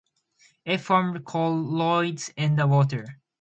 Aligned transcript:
It 0.65 0.79
formed 0.79 1.23
colloids 1.27 2.33
in 2.35 2.55
the 2.55 2.65
water. 2.65 3.19